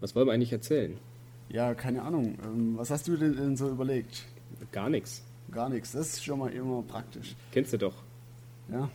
[0.00, 0.96] Was wollen wir eigentlich erzählen?
[1.48, 2.36] Ja, keine Ahnung.
[2.44, 4.24] Ähm, was hast du denn, so überlegt?
[4.72, 5.22] Gar nichts.
[5.50, 5.92] Gar nichts.
[5.92, 7.36] Das ist schon mal immer praktisch.
[7.52, 7.94] Kennst du doch.
[8.68, 8.90] Ja.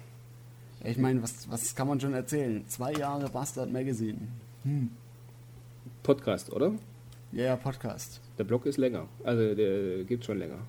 [0.84, 2.66] Ich meine, was, was kann man schon erzählen?
[2.68, 4.18] Zwei Jahre Bastard Magazine.
[6.04, 6.74] Podcast, oder?
[7.32, 8.22] Ja, ja, Podcast.
[8.38, 9.08] Der Blog ist länger.
[9.24, 10.60] Also der gibt schon länger.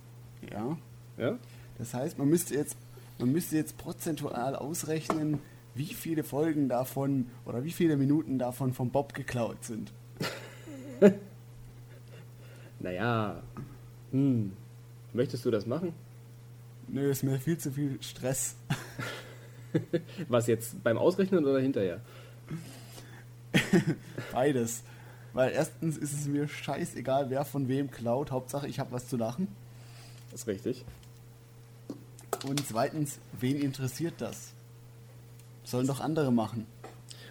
[0.50, 0.76] Ja.
[1.16, 1.38] Ja?
[1.78, 2.76] Das heißt, man müsste jetzt,
[3.18, 5.38] man müsste jetzt prozentual ausrechnen,
[5.74, 9.92] wie viele Folgen davon oder wie viele Minuten davon vom Bob geklaut sind.
[12.82, 13.42] Naja.
[14.10, 14.52] Hm.
[15.12, 15.92] Möchtest du das machen?
[16.88, 18.56] Nö, ist mir viel zu viel Stress.
[20.28, 22.00] Was jetzt beim Ausrechnen oder hinterher?
[24.32, 24.82] Beides.
[25.32, 28.30] Weil erstens ist es mir scheißegal, wer von wem klaut.
[28.32, 29.46] Hauptsache, ich habe was zu lachen.
[30.30, 30.84] Das ist richtig.
[32.48, 34.52] Und zweitens, wen interessiert das?
[35.62, 36.66] Sollen doch andere machen.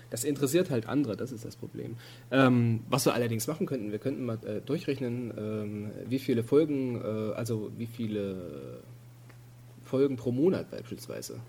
[0.09, 1.95] Das interessiert halt andere, das ist das Problem.
[2.31, 7.01] Ähm, was wir allerdings machen könnten, wir könnten mal äh, durchrechnen, ähm, wie viele Folgen,
[7.01, 8.81] äh, also wie viele
[9.83, 11.39] Folgen pro Monat beispielsweise.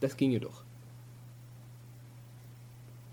[0.00, 0.62] Das ginge doch.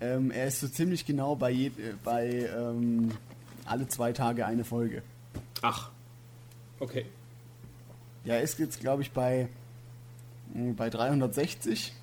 [0.00, 3.10] Ähm, er ist so ziemlich genau bei, je, äh, bei ähm,
[3.64, 5.02] alle zwei Tage eine Folge.
[5.62, 5.90] Ach.
[6.78, 7.06] Okay.
[8.24, 9.48] Ja, er ist jetzt, glaube ich, bei,
[10.54, 11.94] mh, bei 360.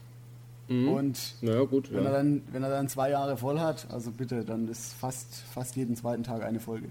[0.67, 0.89] Mhm.
[0.89, 1.91] Und ja, gut.
[1.91, 2.17] wenn, er Ja.
[2.17, 5.95] dann, wenn er dann zwei Jahre voll hat, also bitte, dann ist fast, fast jeden
[5.95, 6.87] zweiten Tag eine Folge.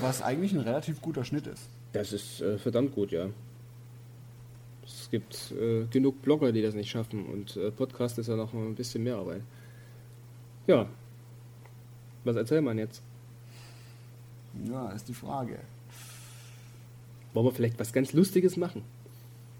[0.00, 1.68] Was eigentlich ein relativ guter Schnitt ist.
[1.92, 3.28] Das ist äh, verdammt gut, ja.
[4.84, 8.52] Es gibt äh, genug Blogger, die das nicht schaffen und äh, Podcast ist ja noch
[8.52, 9.42] ein bisschen mehr Arbeit.
[10.66, 10.86] Ja.
[12.24, 13.02] Was erzählt man jetzt?
[14.68, 15.58] Ja, ist die Frage.
[17.32, 18.82] Wollen wir vielleicht was ganz Lustiges machen?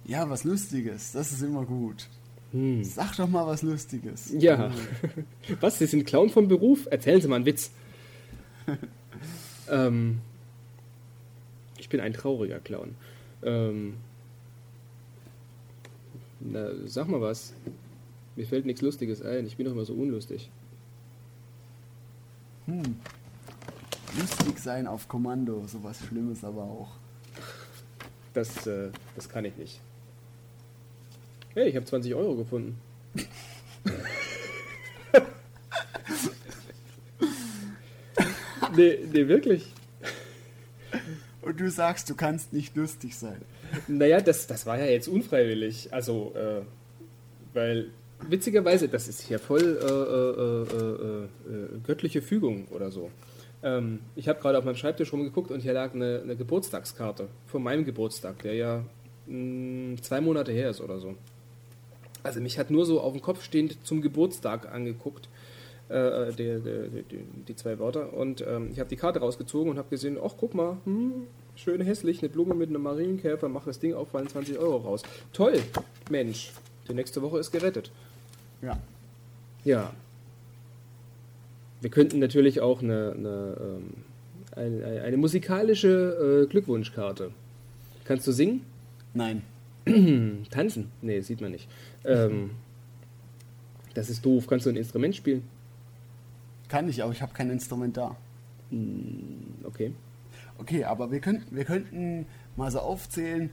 [0.04, 2.08] Ja, was Lustiges, das ist immer gut.
[2.52, 2.82] Hm.
[2.82, 4.32] Sag doch mal was Lustiges.
[4.36, 4.72] Ja.
[5.60, 5.78] Was?
[5.78, 6.88] Sie sind Clown vom Beruf?
[6.90, 7.70] Erzählen Sie mal einen Witz.
[9.70, 10.20] ähm,
[11.78, 12.96] ich bin ein trauriger Clown.
[13.42, 13.94] Ähm,
[16.40, 17.52] na, sag mal was.
[18.34, 19.46] Mir fällt nichts Lustiges ein.
[19.46, 20.50] Ich bin doch immer so unlustig.
[22.66, 22.96] Hm.
[24.18, 26.90] Lustig sein auf Kommando, sowas Schlimmes aber auch.
[28.34, 29.80] Das, äh, das kann ich nicht.
[31.54, 32.78] Hey, ich habe 20 Euro gefunden.
[38.76, 39.72] nee, nee, wirklich.
[41.42, 43.42] Und du sagst, du kannst nicht lustig sein.
[43.88, 45.92] Naja, das, das war ja jetzt unfreiwillig.
[45.92, 46.62] Also, äh,
[47.52, 47.90] weil
[48.28, 51.24] witzigerweise, das ist hier voll äh, äh, äh,
[51.54, 53.10] äh, göttliche Fügung oder so.
[53.64, 57.62] Ähm, ich habe gerade auf meinem Schreibtisch rumgeguckt und hier lag eine, eine Geburtstagskarte von
[57.62, 58.84] meinem Geburtstag, der ja
[59.26, 61.16] mh, zwei Monate her ist oder so.
[62.22, 65.28] Also mich hat nur so auf dem Kopf stehend zum Geburtstag angeguckt,
[65.88, 68.12] äh, die, die, die, die zwei Wörter.
[68.12, 71.26] Und ähm, ich habe die Karte rausgezogen und habe gesehen, ach guck mal, hm,
[71.56, 75.02] schön hässlich, eine Blume mit einem Marienkäfer, mach das Ding auf, fallen 20 Euro raus.
[75.32, 75.60] Toll,
[76.10, 76.52] Mensch,
[76.88, 77.90] die nächste Woche ist gerettet.
[78.62, 78.78] Ja.
[79.64, 79.92] Ja.
[81.80, 83.94] Wir könnten natürlich auch eine, eine, ähm,
[84.54, 87.30] eine, eine, eine musikalische äh, Glückwunschkarte.
[88.04, 88.66] Kannst du singen?
[89.14, 89.42] Nein.
[90.50, 90.90] Tanzen?
[91.02, 91.68] Nee, sieht man nicht.
[92.04, 92.50] Ähm,
[93.94, 94.46] das ist doof.
[94.46, 95.42] Kannst du ein Instrument spielen?
[96.68, 98.16] Kann ich, aber ich habe kein Instrument da.
[99.64, 99.92] Okay.
[100.58, 102.26] Okay, aber wir könnten, wir könnten
[102.56, 103.50] mal so aufzählen,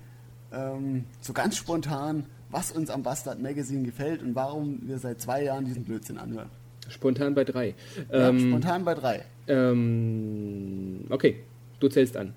[0.52, 5.44] ähm, so ganz spontan, was uns am Bastard Magazine gefällt und warum wir seit zwei
[5.44, 6.50] Jahren diesen Blödsinn anhören.
[6.90, 7.74] Spontan bei drei.
[8.12, 9.26] Ja, Ähm, spontan bei drei.
[9.48, 11.38] ähm, okay,
[11.80, 12.34] du zählst an.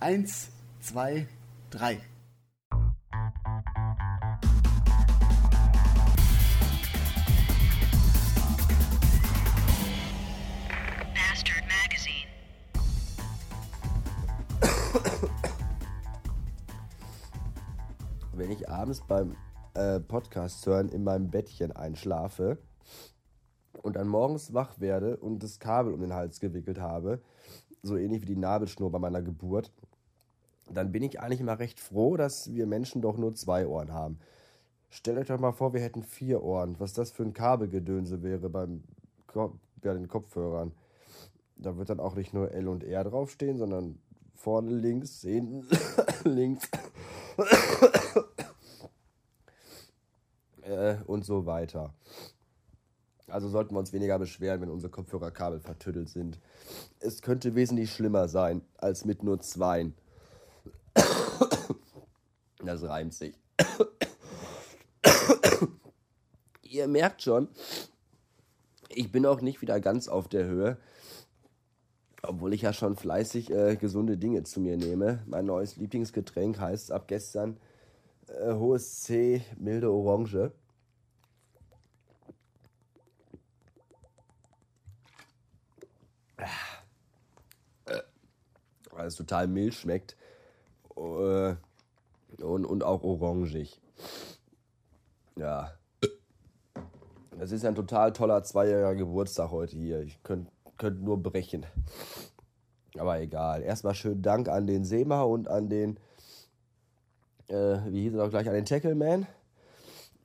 [0.00, 0.50] Eins,
[0.80, 1.26] zwei,
[1.70, 1.98] drei.
[18.38, 19.36] Wenn ich abends beim
[19.74, 22.58] äh, Podcast hören in meinem Bettchen einschlafe
[23.82, 27.20] und dann morgens wach werde und das Kabel um den Hals gewickelt habe,
[27.82, 29.72] so ähnlich wie die Nabelschnur bei meiner Geburt,
[30.70, 34.18] dann bin ich eigentlich immer recht froh, dass wir Menschen doch nur zwei Ohren haben.
[34.90, 38.48] Stellt euch doch mal vor, wir hätten vier Ohren, was das für ein Kabelgedönse wäre
[38.48, 38.84] beim
[39.26, 40.72] Ko bei den Kopfhörern.
[41.56, 43.98] Da wird dann auch nicht nur L und R draufstehen, sondern
[44.34, 45.66] vorne links, hinten
[46.24, 46.68] links
[50.68, 51.94] äh, und so weiter.
[53.26, 56.38] Also sollten wir uns weniger beschweren, wenn unsere Kopfhörerkabel vertüttelt sind.
[57.00, 59.94] Es könnte wesentlich schlimmer sein als mit nur zweien.
[62.64, 63.34] Das reimt sich.
[66.62, 67.48] Ihr merkt schon,
[68.88, 70.76] Ich bin auch nicht wieder ganz auf der Höhe.
[72.22, 75.22] Obwohl ich ja schon fleißig äh, gesunde Dinge zu mir nehme.
[75.26, 77.58] Mein neues Lieblingsgetränk heißt ab gestern
[78.28, 80.52] äh, hohes C, milde Orange.
[88.92, 90.16] Weil es total mild schmeckt.
[90.96, 91.54] Äh,
[92.42, 93.80] und, und auch orangig.
[95.36, 95.72] Ja.
[97.38, 100.02] Es ist ein total toller zweijähriger Geburtstag heute hier.
[100.02, 101.66] Ich könnte könnt nur brechen.
[102.96, 103.62] Aber egal.
[103.62, 105.98] Erstmal schönen Dank an den Sema und an den,
[107.48, 109.26] äh, wie hieß er auch gleich, an den Tackleman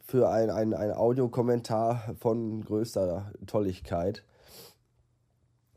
[0.06, 4.24] für ein, ein, ein Audiokommentar von größter Tolligkeit.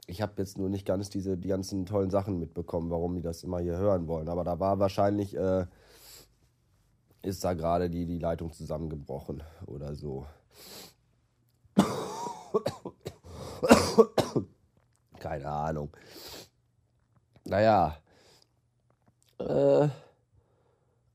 [0.07, 3.43] Ich habe jetzt nur nicht ganz diese, die ganzen tollen Sachen mitbekommen, warum die das
[3.43, 4.29] immer hier hören wollen.
[4.29, 5.67] Aber da war wahrscheinlich, äh,
[7.23, 10.27] ist da gerade die, die Leitung zusammengebrochen oder so.
[15.19, 15.91] Keine Ahnung.
[17.45, 17.97] Naja.
[19.39, 19.89] Äh,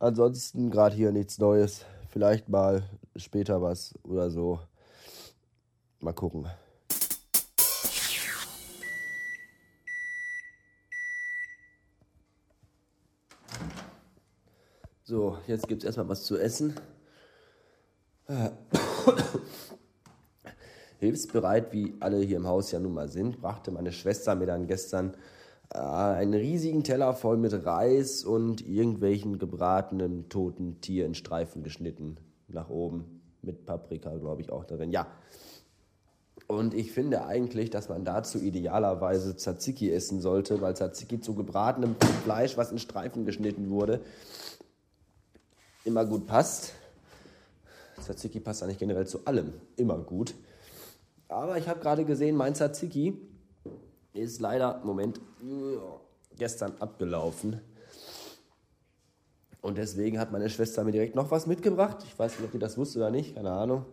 [0.02, 1.86] ansonsten gerade hier nichts Neues.
[2.10, 2.84] Vielleicht mal
[3.16, 4.60] später was oder so.
[6.00, 6.48] Mal gucken.
[15.04, 16.74] So, jetzt gibt es erstmal was zu essen.
[21.00, 24.68] Hilfsbereit, wie alle hier im Haus ja nun mal sind, brachte meine Schwester mir dann
[24.68, 25.18] gestern äh,
[25.74, 32.70] einen riesigen Teller voll mit Reis und irgendwelchen gebratenen toten Tier in Streifen geschnitten nach
[32.70, 33.22] oben.
[33.42, 34.92] Mit Paprika, glaube ich, auch darin.
[34.92, 35.08] Ja.
[36.48, 41.96] Und ich finde eigentlich, dass man dazu idealerweise Tzatziki essen sollte, weil Tzatziki zu gebratenem
[42.24, 44.02] Fleisch, was in Streifen geschnitten wurde,
[45.86, 46.74] immer gut passt.
[48.02, 50.36] Tzatziki passt eigentlich generell zu allem immer gut.
[51.30, 53.18] Aber ich habe gerade gesehen, mein Tzatziki
[54.14, 55.20] ist leider, Moment,
[56.38, 57.62] gestern abgelaufen.
[59.62, 61.98] Und deswegen hat meine Schwester mir direkt noch was mitgebracht.
[62.06, 63.86] Ich weiß nicht, ob ihr das wusste oder nicht, keine Ahnung.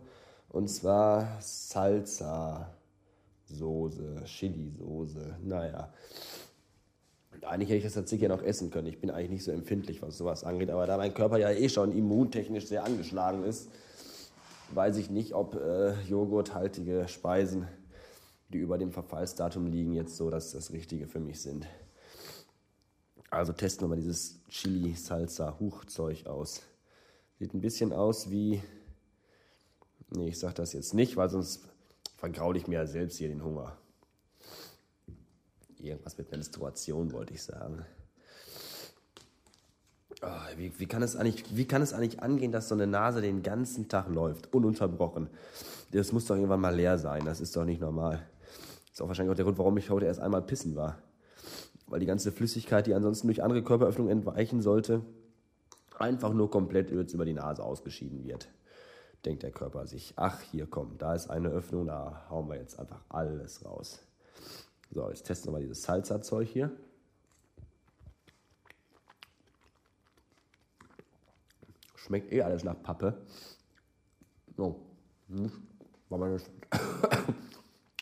[0.49, 2.75] Und zwar Salsa.
[3.45, 5.91] Soße, Chili-Soße, naja.
[7.41, 8.87] Eigentlich hätte ich das Tzatziki ja noch essen können.
[8.87, 10.69] Ich bin eigentlich nicht so empfindlich, was sowas angeht.
[10.69, 13.69] Aber da mein Körper ja eh schon immuntechnisch sehr angeschlagen ist,
[14.73, 17.67] weiß ich nicht, ob äh, joghurthaltige Speisen,
[18.49, 21.67] die über dem Verfallsdatum liegen, jetzt so dass das Richtige für mich sind.
[23.29, 26.63] Also testen wir mal dieses Chili-Salsa-Huchzeug aus.
[27.37, 28.61] Sieht ein bisschen aus wie.
[30.09, 31.61] Nee, ich sag das jetzt nicht, weil sonst
[32.17, 33.77] vergraule ich mir ja selbst hier den Hunger.
[35.77, 37.85] Irgendwas mit Menstruation wollte ich sagen.
[40.21, 43.21] Oh, wie, wie, kann es eigentlich, wie kann es eigentlich angehen, dass so eine Nase
[43.21, 45.29] den ganzen Tag läuft, ununterbrochen?
[45.91, 48.27] Das muss doch irgendwann mal leer sein, das ist doch nicht normal.
[48.99, 51.01] Ist auch wahrscheinlich auch der Grund, warum ich heute erst einmal pissen war.
[51.87, 55.05] Weil die ganze Flüssigkeit, die ansonsten durch andere Körperöffnungen entweichen sollte,
[55.97, 58.49] einfach nur komplett über die Nase ausgeschieden wird.
[59.23, 62.77] Denkt der Körper sich, ach hier komm, da ist eine Öffnung, da hauen wir jetzt
[62.77, 64.01] einfach alles raus.
[64.91, 66.69] So, jetzt testen wir mal dieses Salsa-Zeug hier.
[71.95, 73.13] Schmeckt eh alles nach Pappe.
[74.57, 74.81] So.
[75.29, 75.49] Hm.
[76.09, 76.41] Weil meine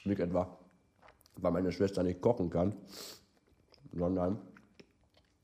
[0.05, 0.57] nicht etwa,
[1.37, 2.75] weil meine Schwester nicht kochen kann,
[3.93, 4.39] sondern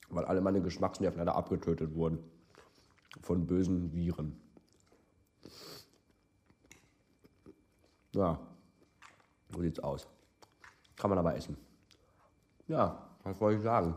[0.09, 2.19] weil alle meine Geschmacksnerven leider abgetötet wurden
[3.21, 4.39] von bösen Viren.
[8.13, 8.39] Ja,
[9.51, 10.07] so sieht's aus.
[10.95, 11.57] Kann man aber essen.
[12.67, 13.95] Ja, was wollte ich sagen?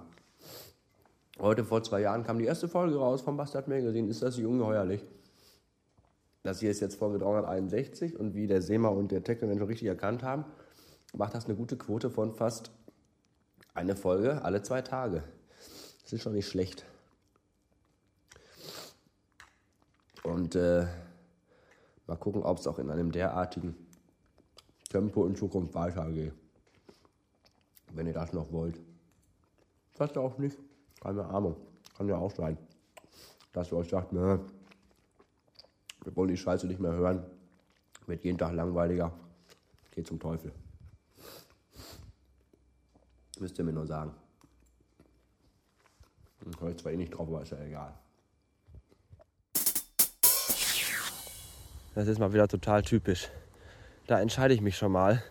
[1.39, 4.09] Heute vor zwei Jahren kam die erste Folge raus vom Bastard Magazine.
[4.09, 5.03] Ist das nicht ungeheuerlich?
[6.43, 9.89] Das hier ist jetzt Folge 361 und wie der Sema und der Technoman schon richtig
[9.89, 10.45] erkannt haben,
[11.17, 12.71] macht das eine gute Quote von fast
[13.75, 15.23] eine Folge alle zwei Tage.
[16.03, 16.85] Das ist schon nicht schlecht.
[20.23, 20.87] Und äh,
[22.07, 23.75] mal gucken, ob es auch in einem derartigen
[24.89, 26.33] Tempo in Zukunft weitergeht.
[27.93, 28.79] Wenn ihr das noch wollt.
[29.93, 30.59] Vielleicht auch nicht.
[31.01, 31.57] Keine Ahnung.
[31.97, 32.59] Kann ja auch sein.
[33.53, 34.41] Dass ihr euch sagt, ne,
[36.05, 37.25] wir wollen die Scheiße nicht mehr hören.
[38.07, 39.13] Wird jeden Tag langweiliger.
[39.93, 40.53] Geht zum Teufel.
[43.39, 44.15] Müsst ihr mir nur sagen.
[46.51, 47.95] Ich höre zwar eh nicht drauf, aber ist ja egal.
[51.95, 53.29] Das ist mal wieder total typisch.
[54.07, 55.23] Da entscheide ich mich schon mal,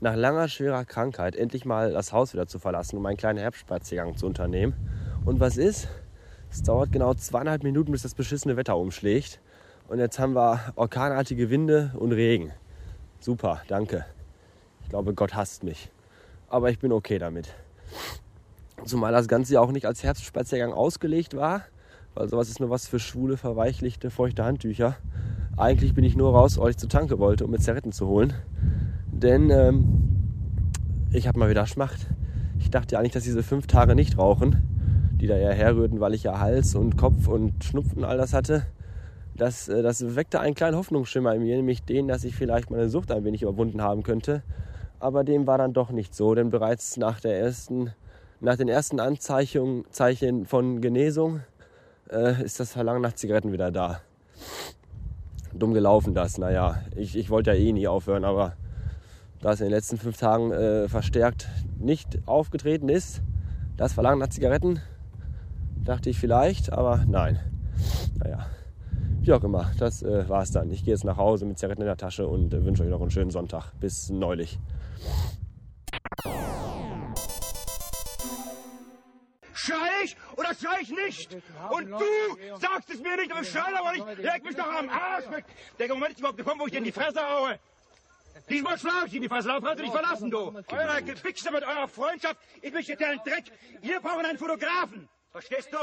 [0.00, 4.16] nach langer, schwerer Krankheit endlich mal das Haus wieder zu verlassen, um einen kleinen Herbstspaziergang
[4.16, 4.74] zu unternehmen.
[5.24, 5.88] Und was ist?
[6.50, 9.40] Es dauert genau zweieinhalb Minuten, bis das beschissene Wetter umschlägt.
[9.88, 12.52] Und jetzt haben wir orkanartige Winde und Regen.
[13.20, 14.04] Super, danke.
[14.88, 15.90] glaube, Gott hasst mich.
[16.50, 17.48] Aber ich bin okay damit.
[18.84, 21.62] Zumal das Ganze ja auch nicht als Herbstspaziergang ausgelegt war,
[22.14, 24.96] weil sowas ist nur was für schwule, verweichlichte, feuchte Handtücher.
[25.56, 28.32] Eigentlich bin ich nur raus, weil ich zur Tanke wollte, um mir Zerretten zu holen.
[29.06, 29.84] Denn ähm,
[31.12, 32.08] ich habe mal wieder Schmacht.
[32.58, 36.14] Ich dachte ja eigentlich, dass diese fünf Tage nicht rauchen, die da eher herrührten, weil
[36.14, 38.66] ich ja Hals und Kopf und Schnupfen und all das hatte,
[39.36, 42.88] das, äh, das weckte einen kleinen Hoffnungsschimmer in mir, nämlich den, dass ich vielleicht meine
[42.88, 44.42] Sucht ein wenig überwunden haben könnte.
[45.00, 47.92] Aber dem war dann doch nicht so, denn bereits nach, der ersten,
[48.40, 51.40] nach den ersten Anzeichen Zeichen von Genesung
[52.10, 54.02] äh, ist das Verlangen nach Zigaretten wieder da.
[55.54, 58.54] Dumm gelaufen das, naja, ich, ich wollte ja eh nie aufhören, aber
[59.40, 63.22] da es in den letzten fünf Tagen äh, verstärkt nicht aufgetreten ist,
[63.78, 64.80] das Verlangen nach Zigaretten,
[65.82, 67.40] dachte ich vielleicht, aber nein.
[68.18, 68.46] Naja,
[69.22, 70.70] wie auch immer, das äh, war es dann.
[70.70, 73.00] Ich gehe jetzt nach Hause mit Zigaretten in der Tasche und äh, wünsche euch noch
[73.00, 73.72] einen schönen Sonntag.
[73.80, 74.58] Bis neulich.
[79.52, 81.36] Schrei ich oder schrei ich nicht?
[81.70, 84.18] Und du sagst es mir nicht, aber ich schrei aber nicht.
[84.18, 85.44] Leg mich doch am Arsch weg.
[85.78, 87.58] Der Moment ist überhaupt gekommen, wo ich dir in die Fresse haue.
[88.48, 90.38] Diesmal schlage ich in die Fresse, darauf kannst du dich verlassen, du.
[90.72, 93.44] Eure Gefixe mit eurer Freundschaft, ich möchte dir einen Dreck.
[93.82, 95.08] Wir brauchen einen Fotografen.
[95.30, 95.78] Verstehst du?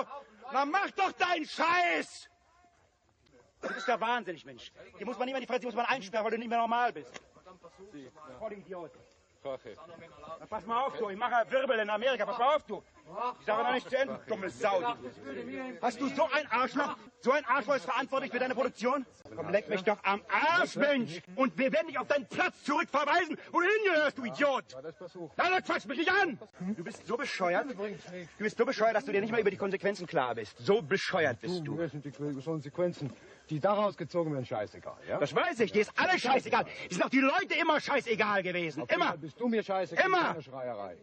[0.52, 2.28] Na mach doch deinen Scheiß!
[3.68, 4.72] Du bist ja wahnsinnig, Mensch.
[4.98, 6.94] Hier muss man nicht mehr die Fresse, muss man einsperren, weil du nicht mehr normal
[6.94, 7.12] bist.
[8.40, 8.92] Voll Idiot.
[10.40, 11.10] Na, pass mal auf, du.
[11.10, 12.26] Ich mache Wirbel in Amerika.
[12.26, 12.84] Pass mal auf, du.
[13.40, 14.82] Ich sage noch nicht zu Ende, dumme Sau.
[15.82, 16.98] Hast du so ein Arschloch?
[17.22, 19.06] So ein Arschloch ist verantwortlich für deine Produktion?
[19.34, 21.22] Komm, leck mich doch am Arsch, Mensch.
[21.36, 24.66] Und wir werden dich auf deinen Platz zurückverweisen, wo du hingehörst, du Idiot.
[25.38, 26.38] Na, dann quatsch mich nicht an.
[26.76, 27.68] Du bist so bescheuert.
[27.70, 30.58] Du bist so bescheuert, dass du dir nicht mal über die Konsequenzen klar bist.
[30.58, 31.76] So bescheuert bist du.
[31.76, 33.14] Mir sind die Konsequenzen,
[33.50, 34.98] die daraus gezogen werden, scheißegal.
[35.08, 35.20] Ja?
[35.20, 35.72] Das weiß ich.
[35.72, 36.66] Dir ist alles scheißegal.
[36.90, 38.84] Die sind auch die Leute immer scheißegal gewesen.
[38.88, 39.18] Immer.
[39.18, 40.06] Bist du mir scheißegal?
[40.06, 40.42] Immer.
[40.42, 40.98] Schreierei.